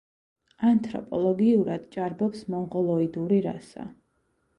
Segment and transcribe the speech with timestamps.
[0.69, 3.85] ანთროპოლოგიურად ჭარბობს მონღოლოიდური რასა.